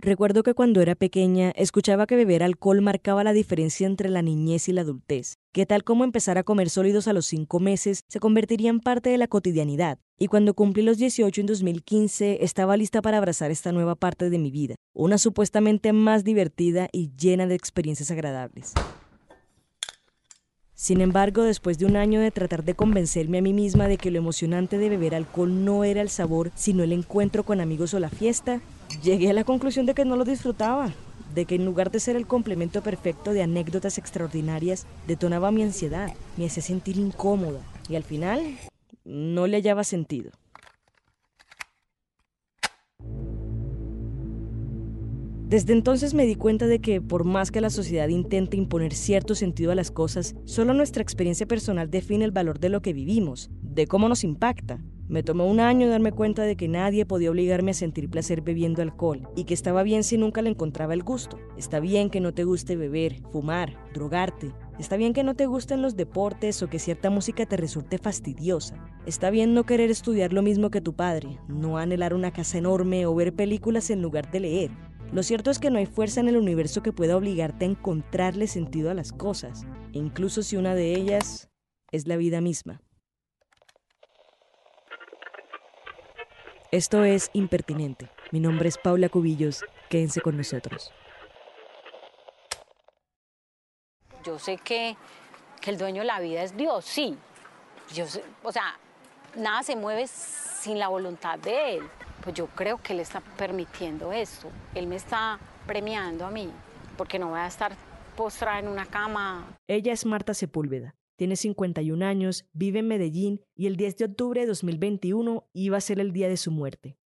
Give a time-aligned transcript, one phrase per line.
[0.00, 4.68] Recuerdo que cuando era pequeña escuchaba que beber alcohol marcaba la diferencia entre la niñez
[4.68, 8.20] y la adultez, que tal como empezar a comer sólidos a los cinco meses se
[8.20, 13.02] convertiría en parte de la cotidianidad, y cuando cumplí los 18 en 2015 estaba lista
[13.02, 17.56] para abrazar esta nueva parte de mi vida, una supuestamente más divertida y llena de
[17.56, 18.74] experiencias agradables.
[20.74, 24.12] Sin embargo, después de un año de tratar de convencerme a mí misma de que
[24.12, 27.98] lo emocionante de beber alcohol no era el sabor, sino el encuentro con amigos o
[27.98, 28.60] la fiesta,
[29.02, 30.92] llegué a la conclusión de que no lo disfrutaba,
[31.34, 36.12] de que en lugar de ser el complemento perfecto de anécdotas extraordinarias, detonaba mi ansiedad,
[36.36, 38.42] me hacía sentir incómoda y al final
[39.04, 40.30] no le hallaba sentido.
[45.48, 49.34] Desde entonces me di cuenta de que por más que la sociedad intente imponer cierto
[49.34, 53.48] sentido a las cosas, solo nuestra experiencia personal define el valor de lo que vivimos,
[53.62, 54.78] de cómo nos impacta.
[55.08, 58.82] Me tomó un año darme cuenta de que nadie podía obligarme a sentir placer bebiendo
[58.82, 61.38] alcohol y que estaba bien si nunca le encontraba el gusto.
[61.56, 64.52] Está bien que no te guste beber, fumar, drogarte.
[64.78, 68.84] Está bien que no te gusten los deportes o que cierta música te resulte fastidiosa.
[69.06, 73.06] Está bien no querer estudiar lo mismo que tu padre, no anhelar una casa enorme
[73.06, 74.70] o ver películas en lugar de leer.
[75.10, 78.46] Lo cierto es que no hay fuerza en el universo que pueda obligarte a encontrarle
[78.46, 81.48] sentido a las cosas, incluso si una de ellas
[81.92, 82.82] es la vida misma.
[86.70, 88.10] Esto es Impertinente.
[88.30, 89.64] Mi nombre es Paula Cubillos.
[89.88, 90.92] Quédense con nosotros.
[94.24, 94.96] Yo sé que,
[95.60, 97.16] que el dueño de la vida es Dios, sí.
[97.94, 98.78] Yo sé- o sea,
[99.34, 101.88] nada se mueve sin la voluntad de Él.
[102.22, 104.50] Pues yo creo que Él está permitiendo esto.
[104.74, 106.50] Él me está premiando a mí,
[106.98, 107.72] porque no voy a estar
[108.16, 109.56] postrada en una cama.
[109.68, 110.94] Ella es Marta Sepúlveda.
[111.18, 115.80] Tiene 51 años, vive en Medellín y el 10 de octubre de 2021 iba a
[115.80, 116.96] ser el día de su muerte.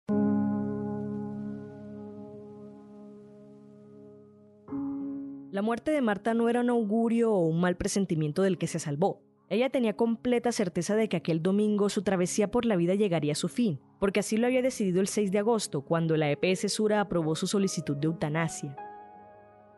[5.51, 8.79] La muerte de Marta no era un augurio o un mal presentimiento del que se
[8.79, 9.23] salvó.
[9.49, 13.35] Ella tenía completa certeza de que aquel domingo su travesía por la vida llegaría a
[13.35, 17.01] su fin, porque así lo había decidido el 6 de agosto, cuando la EPS Sura
[17.01, 18.77] aprobó su solicitud de eutanasia.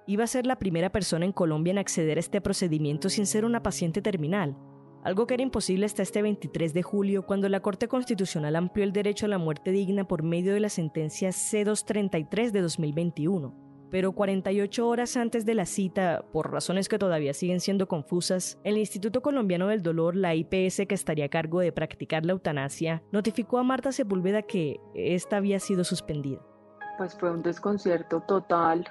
[0.06, 3.46] Iba a ser la primera persona en Colombia en acceder a este procedimiento sin ser
[3.46, 4.54] una paciente terminal,
[5.02, 8.92] algo que era imposible hasta este 23 de julio cuando la Corte Constitucional amplió el
[8.92, 13.54] derecho a la muerte digna por medio de la sentencia C233 de 2021.
[13.90, 18.76] Pero 48 horas antes de la cita, por razones que todavía siguen siendo confusas, el
[18.76, 23.58] Instituto Colombiano del Dolor, la IPS que estaría a cargo de practicar la eutanasia, notificó
[23.58, 26.40] a Marta Sepúlveda que esta había sido suspendida.
[26.98, 28.86] Pues fue un desconcierto total.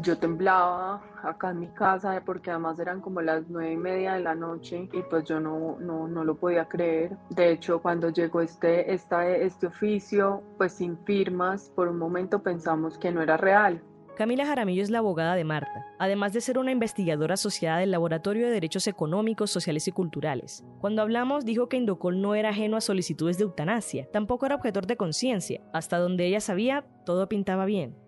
[0.00, 4.20] Yo temblaba acá en mi casa porque además eran como las nueve y media de
[4.20, 7.16] la noche y pues yo no, no, no lo podía creer.
[7.30, 12.96] De hecho, cuando llegó este, esta, este oficio, pues sin firmas, por un momento pensamos
[12.98, 13.82] que no era real.
[14.16, 18.46] Camila Jaramillo es la abogada de Marta, además de ser una investigadora asociada del Laboratorio
[18.46, 20.64] de Derechos Económicos, Sociales y Culturales.
[20.80, 24.86] Cuando hablamos, dijo que Indocol no era ajeno a solicitudes de eutanasia, tampoco era objetor
[24.86, 25.62] de conciencia.
[25.72, 28.01] Hasta donde ella sabía, todo pintaba bien.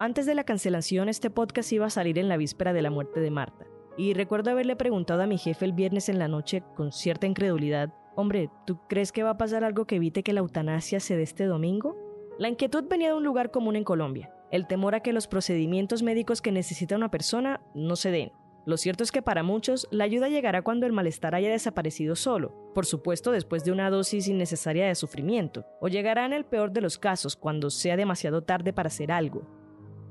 [0.00, 3.18] Antes de la cancelación, este podcast iba a salir en la víspera de la muerte
[3.18, 3.66] de Marta.
[3.96, 7.92] Y recuerdo haberle preguntado a mi jefe el viernes en la noche, con cierta incredulidad,
[8.14, 11.22] Hombre, ¿tú crees que va a pasar algo que evite que la eutanasia se dé
[11.22, 11.96] este domingo?
[12.38, 14.32] La inquietud venía de un lugar común en Colombia.
[14.50, 18.32] el temor a que los procedimientos médicos que necesita una persona no se den.
[18.64, 22.72] Lo cierto es que para muchos la ayuda llegará cuando el malestar haya desaparecido solo,
[22.74, 26.80] por supuesto después de una dosis innecesaria de sufrimiento, o llegará en el peor de
[26.80, 29.57] los casos cuando sea demasiado tarde para hacer algo.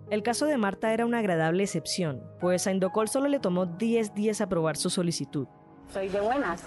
[0.09, 4.13] El caso de Marta era una agradable excepción, pues a Indocol solo le tomó 10
[4.13, 5.47] días aprobar su solicitud.
[5.91, 6.63] Soy de buenas,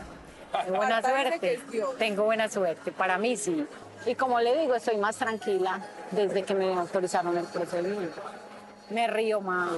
[0.66, 1.58] de buena suerte,
[1.98, 3.64] tengo buena suerte, para mí sí.
[4.04, 8.20] Y como le digo, estoy más tranquila desde que me autorizaron el procedimiento.
[8.90, 9.70] Me río más,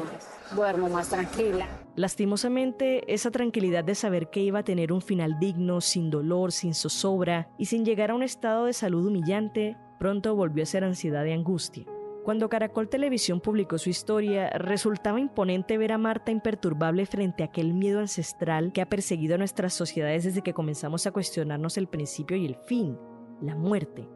[0.56, 1.68] duermo más tranquila.
[1.94, 6.74] Lastimosamente, esa tranquilidad de saber que iba a tener un final digno, sin dolor, sin
[6.74, 11.24] zozobra y sin llegar a un estado de salud humillante, pronto volvió a ser ansiedad
[11.26, 11.84] y angustia.
[12.24, 17.74] Cuando Caracol Televisión publicó su historia, resultaba imponente ver a Marta imperturbable frente a aquel
[17.74, 22.36] miedo ancestral que ha perseguido a nuestras sociedades desde que comenzamos a cuestionarnos el principio
[22.36, 22.96] y el fin,
[23.40, 24.08] la muerte.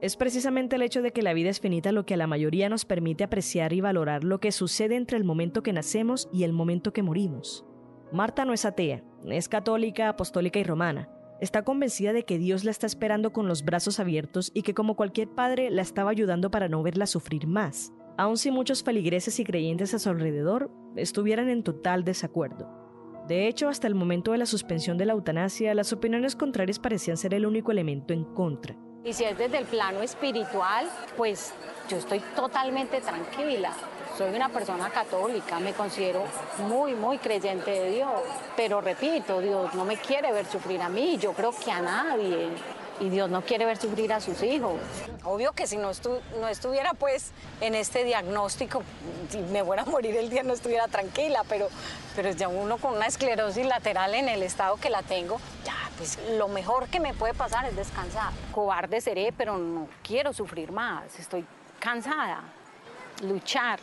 [0.00, 2.68] Es precisamente el hecho de que la vida es finita lo que a la mayoría
[2.68, 6.52] nos permite apreciar y valorar lo que sucede entre el momento que nacemos y el
[6.52, 7.66] momento que morimos.
[8.12, 11.10] Marta no es atea, es católica, apostólica y romana.
[11.40, 14.96] Está convencida de que Dios la está esperando con los brazos abiertos y que como
[14.96, 19.44] cualquier padre la estaba ayudando para no verla sufrir más, aun si muchos feligreses y
[19.44, 22.68] creyentes a su alrededor estuvieran en total desacuerdo.
[23.28, 27.16] De hecho, hasta el momento de la suspensión de la eutanasia, las opiniones contrarias parecían
[27.16, 28.76] ser el único elemento en contra.
[29.04, 30.86] Y si es desde el plano espiritual,
[31.16, 31.54] pues
[31.88, 33.72] yo estoy totalmente tranquila.
[34.18, 36.24] Soy una persona católica, me considero
[36.66, 38.20] muy, muy creyente de Dios.
[38.56, 42.48] Pero repito, Dios no me quiere ver sufrir a mí, yo creo que a nadie.
[42.98, 44.74] Y Dios no quiere ver sufrir a sus hijos.
[45.22, 45.92] Obvio que si no,
[46.50, 47.30] estuviera pues
[47.60, 48.82] en este diagnóstico,
[49.28, 51.68] si me fuera a morir el día no estuviera tranquila, pero,
[52.16, 56.18] pero ya uno con una esclerosis lateral en el estado que la tengo, ya pues
[56.32, 58.32] lo mejor que me puede pasar es descansar.
[58.52, 61.46] Cobarde seré, pero no quiero sufrir más, estoy
[61.78, 62.42] cansada.
[63.22, 63.78] Luchar,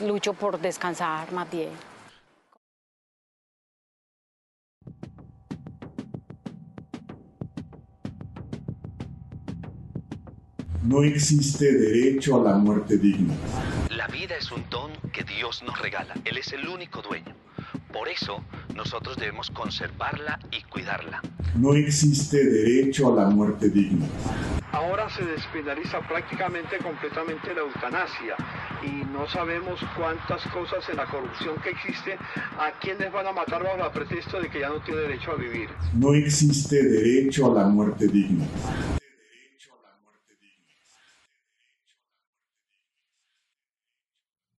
[0.00, 1.70] lucho por descansar más bien.
[10.84, 13.32] No existe derecho a la muerte digna.
[13.88, 16.14] La vida es un don que Dios nos regala.
[16.26, 17.34] Él es el único dueño.
[17.90, 18.44] Por eso
[18.74, 21.22] nosotros debemos conservarla y cuidarla.
[21.56, 24.04] No existe derecho a la muerte digna.
[24.72, 28.36] Ahora se despenaliza prácticamente completamente la eutanasia
[28.84, 32.16] y no sabemos cuántas cosas en la corrupción que existe
[32.58, 35.36] a quienes van a matar bajo el pretexto de que ya no tiene derecho a
[35.36, 35.68] vivir.
[35.94, 38.46] No existe derecho a la muerte digna.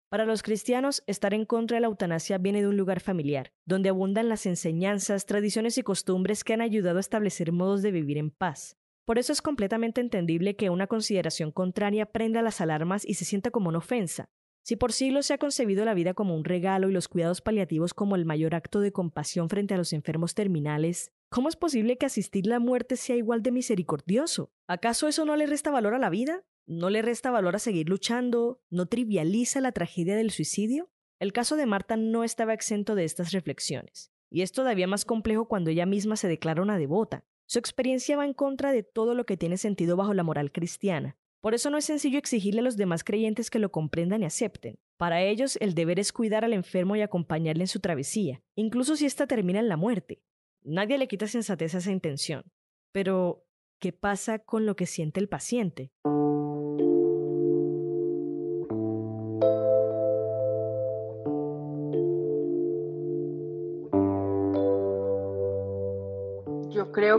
[0.10, 3.90] Para los cristianos, estar en contra de la eutanasia viene de un lugar familiar, donde
[3.90, 8.32] abundan las enseñanzas, tradiciones y costumbres que han ayudado a establecer modos de vivir en
[8.32, 8.78] paz.
[9.06, 13.52] Por eso es completamente entendible que una consideración contraria prenda las alarmas y se sienta
[13.52, 14.30] como una ofensa.
[14.64, 17.94] Si por siglos se ha concebido la vida como un regalo y los cuidados paliativos
[17.94, 22.08] como el mayor acto de compasión frente a los enfermos terminales, ¿cómo es posible que
[22.08, 24.52] asistir la muerte sea igual de misericordioso?
[24.68, 26.44] ¿Acaso eso no le resta valor a la vida?
[26.68, 30.90] no le resta valor a seguir luchando, no trivializa la tragedia del suicidio.
[31.20, 35.48] El caso de Marta no estaba exento de estas reflexiones, y es todavía más complejo
[35.48, 37.24] cuando ella misma se declara una devota.
[37.48, 41.18] Su experiencia va en contra de todo lo que tiene sentido bajo la moral cristiana.
[41.42, 44.80] Por eso no es sencillo exigirle a los demás creyentes que lo comprendan y acepten.
[44.98, 49.06] Para ellos, el deber es cuidar al enfermo y acompañarle en su travesía, incluso si
[49.06, 50.24] ésta termina en la muerte.
[50.64, 52.52] Nadie le quita sensatez a esa intención.
[52.92, 53.46] Pero,
[53.80, 55.92] ¿qué pasa con lo que siente el paciente?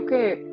[0.01, 0.45] Creo que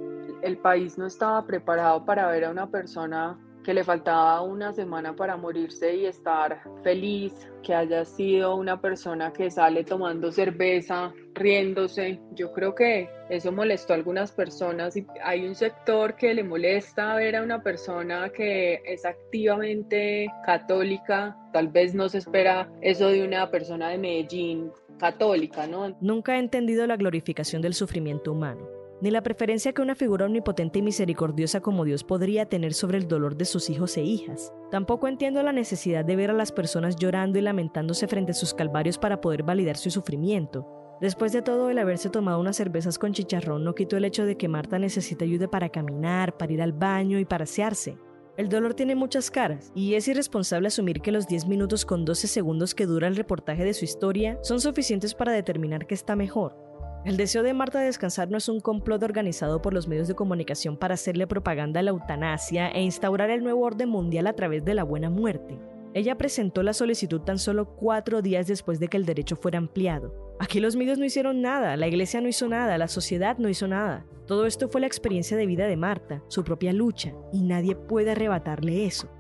[0.43, 5.17] el país no estaba preparado para ver a una persona que le faltaba una semana
[5.17, 7.33] para morirse y estar feliz,
[7.63, 12.21] que haya sido una persona que sale tomando cerveza, riéndose.
[12.33, 17.15] Yo creo que eso molestó a algunas personas y hay un sector que le molesta
[17.15, 21.35] ver a una persona que es activamente católica.
[21.55, 25.97] Tal vez no se espera eso de una persona de Medellín católica, ¿no?
[26.03, 30.79] Nunca he entendido la glorificación del sufrimiento humano ni la preferencia que una figura omnipotente
[30.79, 34.53] y misericordiosa como Dios podría tener sobre el dolor de sus hijos e hijas.
[34.71, 38.55] Tampoco entiendo la necesidad de ver a las personas llorando y lamentándose frente a sus
[38.55, 40.67] calvarios para poder validar su sufrimiento.
[41.01, 44.37] Después de todo, el haberse tomado unas cervezas con chicharrón no quitó el hecho de
[44.37, 47.99] que Marta necesita ayuda para caminar, para ir al baño y para asearse.
[48.37, 52.27] El dolor tiene muchas caras, y es irresponsable asumir que los 10 minutos con 12
[52.27, 56.64] segundos que dura el reportaje de su historia son suficientes para determinar que está mejor.
[57.05, 60.15] El deseo de Marta de descansar no es un complot organizado por los medios de
[60.15, 64.65] comunicación para hacerle propaganda a la eutanasia e instaurar el nuevo orden mundial a través
[64.65, 65.59] de la buena muerte.
[65.93, 70.35] Ella presentó la solicitud tan solo cuatro días después de que el derecho fuera ampliado.
[70.41, 73.69] Aquí los medios no hicieron nada, la iglesia no hizo nada, la sociedad no hizo
[73.69, 74.07] nada.
[74.27, 78.13] Todo esto fue la experiencia de vida de Marta, su propia lucha, y nadie puede
[78.13, 79.11] arrebatarle eso.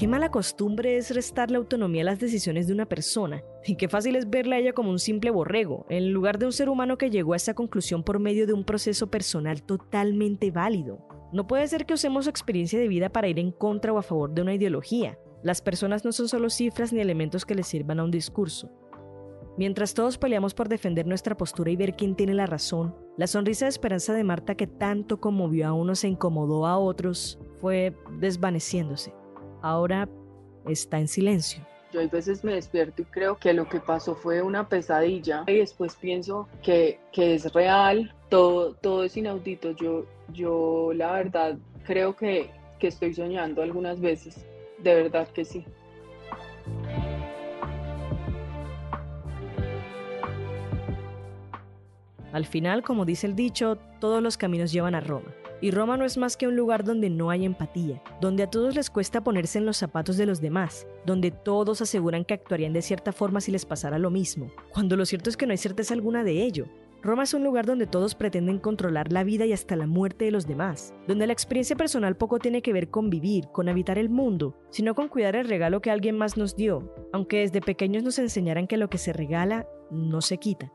[0.00, 3.86] Qué mala costumbre es restar la autonomía a las decisiones de una persona, y qué
[3.86, 6.96] fácil es verla a ella como un simple borrego, en lugar de un ser humano
[6.96, 11.06] que llegó a esa conclusión por medio de un proceso personal totalmente válido.
[11.34, 14.02] No puede ser que usemos su experiencia de vida para ir en contra o a
[14.02, 15.18] favor de una ideología.
[15.42, 18.70] Las personas no son solo cifras ni elementos que le sirvan a un discurso.
[19.58, 23.66] Mientras todos peleamos por defender nuestra postura y ver quién tiene la razón, la sonrisa
[23.66, 29.19] de esperanza de Marta que tanto conmovió a unos e incomodó a otros fue desvaneciéndose
[29.62, 30.08] ahora
[30.66, 31.64] está en silencio.
[31.92, 35.56] Yo a veces me despierto y creo que lo que pasó fue una pesadilla y
[35.56, 39.72] después pienso que, es real, todo, todo es inaudito.
[39.72, 44.46] Yo, yo la verdad creo que, que estoy soñando algunas veces,
[44.78, 45.64] de verdad que sí.
[52.32, 55.34] Al final, como dice el dicho, todos los caminos llevan a Roma.
[55.62, 58.74] Y Roma no es más que un lugar donde no hay empatía, donde a todos
[58.74, 62.82] les cuesta ponerse en los zapatos de los demás, donde todos aseguran que actuarían de
[62.82, 65.92] cierta forma si les pasara lo mismo, cuando lo cierto es que no hay certeza
[65.92, 66.66] alguna de ello.
[67.02, 70.30] Roma es un lugar donde todos pretenden controlar la vida y hasta la muerte de
[70.30, 74.10] los demás, donde la experiencia personal poco tiene que ver con vivir, con habitar el
[74.10, 78.18] mundo, sino con cuidar el regalo que alguien más nos dio, aunque desde pequeños nos
[78.18, 80.70] enseñaran que lo que se regala no se quita.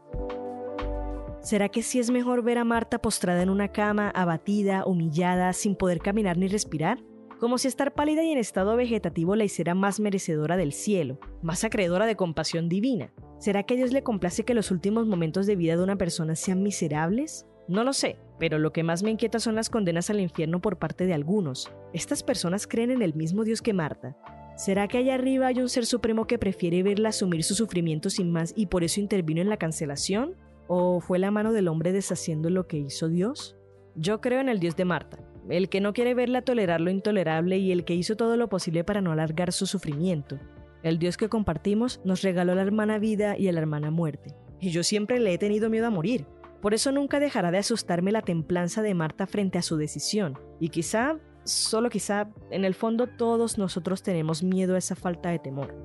[1.45, 5.75] ¿Será que sí es mejor ver a Marta postrada en una cama, abatida, humillada, sin
[5.75, 7.03] poder caminar ni respirar?
[7.39, 11.63] Como si estar pálida y en estado vegetativo la hiciera más merecedora del cielo, más
[11.63, 13.13] acreedora de compasión divina.
[13.37, 16.35] ¿Será que a Dios le complace que los últimos momentos de vida de una persona
[16.35, 17.45] sean miserables?
[17.67, 20.79] No lo sé, pero lo que más me inquieta son las condenas al infierno por
[20.79, 21.71] parte de algunos.
[21.93, 24.17] ¿Estas personas creen en el mismo Dios que Marta?
[24.57, 28.31] ¿Será que allá arriba hay un ser supremo que prefiere verla asumir su sufrimiento sin
[28.31, 30.35] más y por eso intervino en la cancelación?
[30.67, 33.55] ¿O fue la mano del hombre deshaciendo lo que hizo Dios?
[33.95, 35.19] Yo creo en el Dios de Marta,
[35.49, 38.83] el que no quiere verla tolerar lo intolerable y el que hizo todo lo posible
[38.83, 40.39] para no alargar su sufrimiento.
[40.81, 44.35] El Dios que compartimos nos regaló la hermana vida y a la hermana muerte.
[44.59, 46.25] Y yo siempre le he tenido miedo a morir.
[46.61, 50.39] Por eso nunca dejará de asustarme la templanza de Marta frente a su decisión.
[50.59, 55.39] Y quizá, solo quizá, en el fondo todos nosotros tenemos miedo a esa falta de
[55.39, 55.75] temor.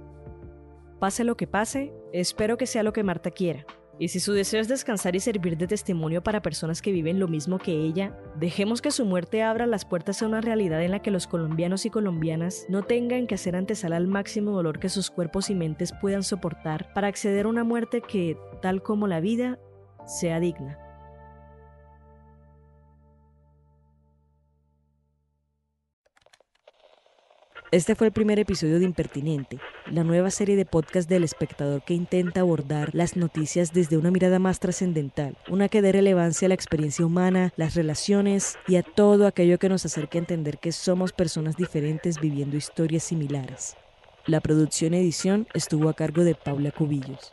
[0.98, 3.66] Pase lo que pase, espero que sea lo que Marta quiera,
[4.00, 7.28] y si su deseo es descansar y servir de testimonio para personas que viven lo
[7.28, 11.02] mismo que ella, dejemos que su muerte abra las puertas a una realidad en la
[11.02, 15.10] que los colombianos y colombianas no tengan que hacer antesala al máximo dolor que sus
[15.10, 19.58] cuerpos y mentes puedan soportar para acceder a una muerte que, tal como la vida,
[20.06, 20.78] sea digna.
[27.72, 31.94] Este fue el primer episodio de Impertinente, la nueva serie de podcast del espectador que
[31.94, 36.56] intenta abordar las noticias desde una mirada más trascendental, una que dé relevancia a la
[36.56, 41.12] experiencia humana, las relaciones y a todo aquello que nos acerque a entender que somos
[41.12, 43.76] personas diferentes viviendo historias similares.
[44.26, 47.32] La producción y edición estuvo a cargo de Paula Cubillos.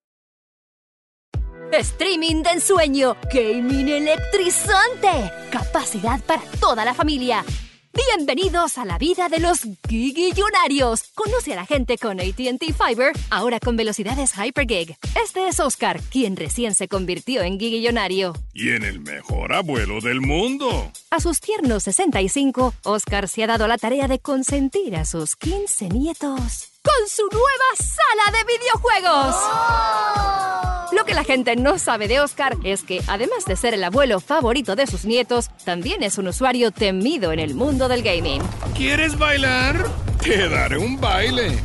[1.79, 7.45] Streaming de ensueño, gaming electrizante, capacidad para toda la familia.
[7.93, 11.03] Bienvenidos a la vida de los gigillonarios.
[11.15, 14.97] Conoce a la gente con ATT Fiber, ahora con velocidades Hypergig.
[15.23, 18.33] Este es Oscar, quien recién se convirtió en gigillonario.
[18.53, 20.91] Y en el mejor abuelo del mundo.
[21.09, 25.89] A sus tiernos 65, Oscar se ha dado la tarea de consentir a sus 15
[25.89, 29.35] nietos con su nueva sala de videojuegos.
[29.37, 30.70] ¡Oh!
[30.91, 34.19] Lo que la gente no sabe de Oscar es que, además de ser el abuelo
[34.19, 38.41] favorito de sus nietos, también es un usuario temido en el mundo del gaming.
[38.75, 39.89] ¿Quieres bailar?
[40.21, 41.57] Te daré un baile.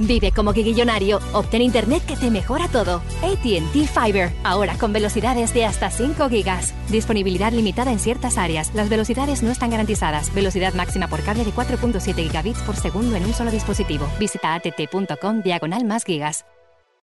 [0.00, 1.20] Vive como guiguillonario.
[1.32, 3.02] Obtén internet que te mejora todo.
[3.22, 4.32] ATT Fiber.
[4.42, 6.74] Ahora con velocidades de hasta 5 gigas.
[6.88, 8.74] Disponibilidad limitada en ciertas áreas.
[8.74, 10.34] Las velocidades no están garantizadas.
[10.34, 14.08] Velocidad máxima por cable de 4.7 gigabits por segundo en un solo dispositivo.
[14.18, 16.44] Visita att.com diagonal más gigas.